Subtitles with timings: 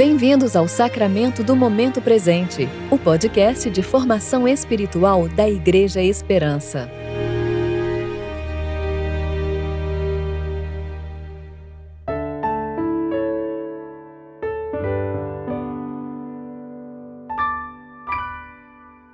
[0.00, 6.90] Bem-vindos ao Sacramento do Momento Presente, o podcast de formação espiritual da Igreja Esperança.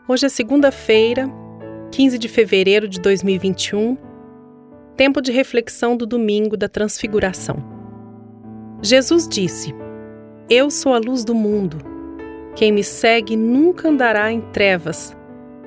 [0.06, 1.28] Hoje é segunda-feira,
[1.90, 3.98] 15 de fevereiro de 2021,
[4.96, 7.56] tempo de reflexão do domingo da Transfiguração.
[8.80, 9.74] Jesus disse:
[10.48, 11.78] Eu sou a luz do mundo.
[12.54, 15.16] Quem me segue nunca andará em trevas,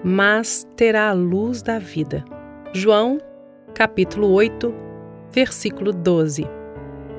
[0.05, 2.23] mas terá a luz da vida.
[2.71, 3.19] João,
[3.73, 4.73] capítulo 8,
[5.33, 6.47] versículo 12.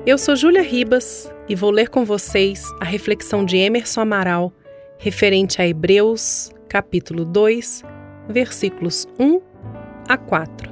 [0.07, 4.51] Eu sou Júlia Ribas e vou ler com vocês a reflexão de Emerson Amaral
[4.97, 7.83] referente a Hebreus, capítulo 2,
[8.27, 9.39] versículos 1
[10.09, 10.71] a 4.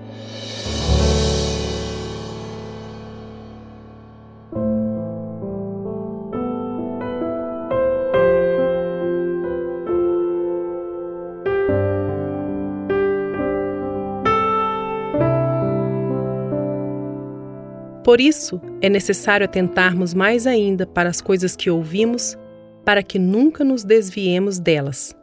[18.04, 22.38] Por isso, é necessário atentarmos mais ainda para as coisas que ouvimos,
[22.86, 25.16] para que nunca nos desviemos delas.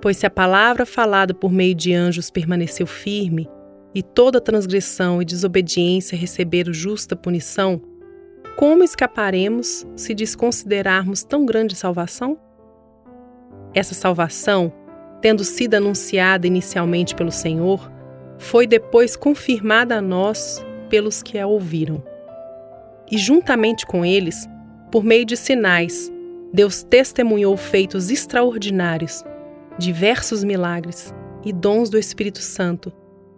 [0.00, 3.48] Pois se a palavra falada por meio de anjos permaneceu firme,
[3.94, 7.80] e toda transgressão e desobediência receberam justa punição,
[8.56, 12.38] como escaparemos se desconsiderarmos tão grande salvação?
[13.74, 14.72] Essa salvação,
[15.20, 17.90] tendo sido anunciada inicialmente pelo Senhor,
[18.38, 22.02] foi depois confirmada a nós pelos que a ouviram.
[23.10, 24.46] E juntamente com eles,
[24.90, 26.12] por meio de sinais,
[26.52, 29.24] Deus testemunhou feitos extraordinários,
[29.78, 32.92] diversos milagres e dons do Espírito Santo,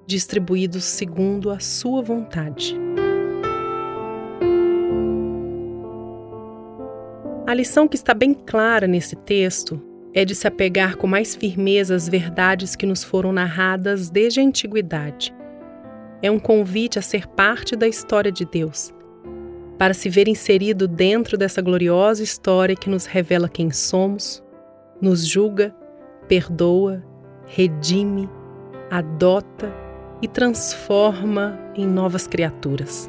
[0.04, 2.76] distribuídos segundo a sua vontade.
[7.46, 9.80] A lição que está bem clara nesse texto
[10.12, 14.42] é de se apegar com mais firmeza às verdades que nos foram narradas desde a
[14.42, 15.32] antiguidade
[16.24, 18.94] é um convite a ser parte da história de Deus,
[19.76, 24.42] para se ver inserido dentro dessa gloriosa história que nos revela quem somos,
[25.02, 25.76] nos julga,
[26.26, 27.04] perdoa,
[27.44, 28.26] redime,
[28.90, 29.70] adota
[30.22, 33.06] e transforma em novas criaturas.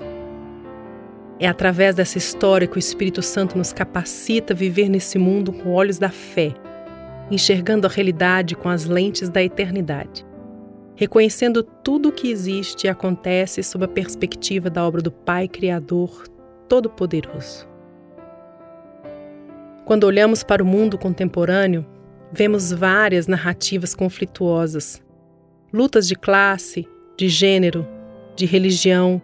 [1.40, 5.72] É através dessa história que o Espírito Santo nos capacita a viver nesse mundo com
[5.72, 6.54] olhos da fé,
[7.32, 10.26] enxergando a realidade com as lentes da eternidade
[10.96, 16.28] reconhecendo tudo o que existe e acontece sob a perspectiva da obra do Pai Criador
[16.70, 17.68] Todo-Poderoso.
[19.84, 21.86] Quando olhamos para o mundo contemporâneo,
[22.32, 25.04] vemos várias narrativas conflituosas,
[25.72, 27.86] lutas de classe, de gênero,
[28.36, 29.22] de religião,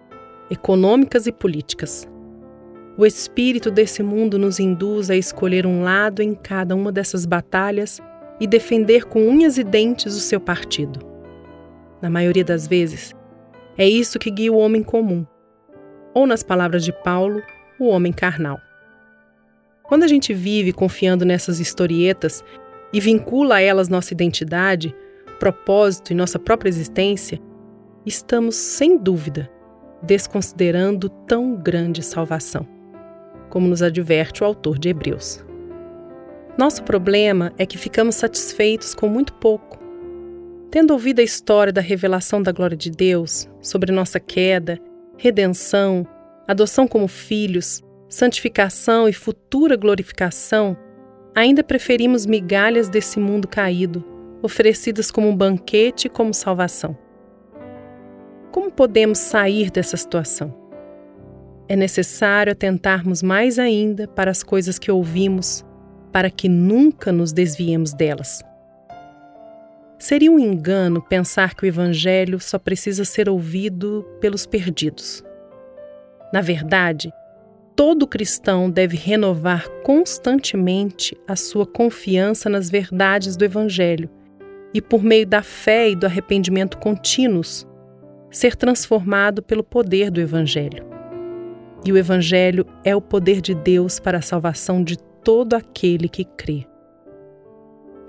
[0.50, 2.08] econômicas e políticas.
[2.98, 8.00] O espírito desse mundo nos induz a escolher um lado em cada uma dessas batalhas
[8.40, 11.11] e defender com unhas e dentes o seu partido
[12.02, 13.14] na maioria das vezes,
[13.78, 15.26] é isso que guia o homem comum,
[16.14, 17.42] ou, nas palavras de Paulo,
[17.80, 18.60] o homem carnal.
[19.84, 22.44] Quando a gente vive confiando nessas historietas
[22.94, 24.96] e vincula a elas nossa identidade,
[25.40, 27.40] propósito e nossa própria existência,
[28.06, 29.50] estamos, sem dúvida,
[30.04, 32.68] desconsiderando tão grande salvação,
[33.50, 35.44] como nos adverte o autor de Hebreus.
[36.58, 39.81] Nosso problema é que ficamos satisfeitos com muito pouco
[40.72, 44.80] Tendo ouvido a história da revelação da glória de Deus sobre nossa queda,
[45.18, 46.08] redenção,
[46.48, 50.78] adoção como filhos, santificação e futura glorificação,
[51.36, 54.02] ainda preferimos migalhas desse mundo caído,
[54.42, 56.98] oferecidas como um banquete e como salvação.
[58.50, 60.56] Como podemos sair dessa situação?
[61.68, 65.66] É necessário atentarmos mais ainda para as coisas que ouvimos,
[66.14, 68.42] para que nunca nos desviemos delas.
[70.02, 75.24] Seria um engano pensar que o Evangelho só precisa ser ouvido pelos perdidos.
[76.34, 77.14] Na verdade,
[77.76, 84.10] todo cristão deve renovar constantemente a sua confiança nas verdades do Evangelho
[84.74, 87.68] e, por meio da fé e do arrependimento contínuos,
[88.32, 90.84] ser transformado pelo poder do Evangelho.
[91.86, 96.26] E o Evangelho é o poder de Deus para a salvação de todo aquele que
[96.26, 96.71] crê.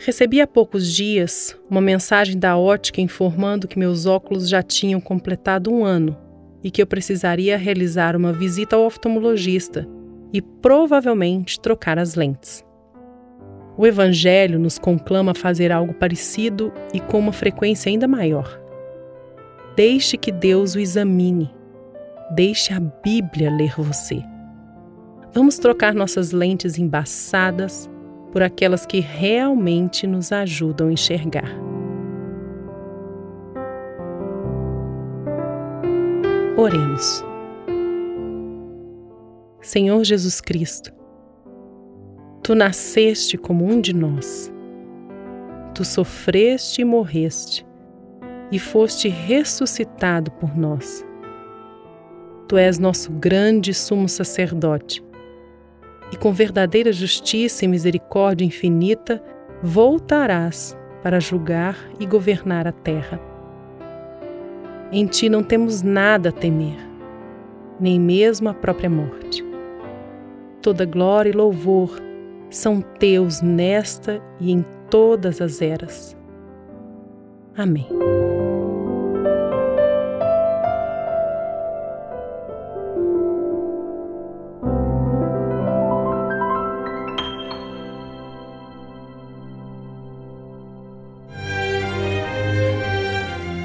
[0.05, 5.73] Recebi há poucos dias uma mensagem da ótica informando que meus óculos já tinham completado
[5.73, 6.17] um ano
[6.61, 9.89] e que eu precisaria realizar uma visita ao oftalmologista
[10.33, 12.65] e provavelmente trocar as lentes.
[13.79, 18.61] O Evangelho nos conclama a fazer algo parecido e com uma frequência ainda maior.
[19.77, 21.49] Deixe que Deus o examine.
[22.35, 24.21] Deixe a Bíblia ler você.
[25.33, 27.89] Vamos trocar nossas lentes embaçadas
[28.33, 31.51] por aquelas que realmente nos ajudam a enxergar.
[36.57, 37.25] Oremos.
[39.61, 40.93] Senhor Jesus Cristo,
[42.43, 44.53] Tu nasceste como um de nós.
[45.75, 47.65] Tu sofreste e morreste,
[48.51, 51.07] e foste ressuscitado por nós.
[52.49, 55.05] Tu és nosso grande sumo sacerdote,
[56.13, 59.23] e com verdadeira justiça e misericórdia infinita
[59.63, 63.19] voltarás para julgar e governar a terra.
[64.93, 66.79] Em ti não temos nada a temer,
[67.81, 69.43] nem mesmo a própria morte.
[70.61, 71.99] Toda glória e louvor
[72.51, 76.17] são teus nesta e em todas as eras.
[77.57, 77.89] Amém.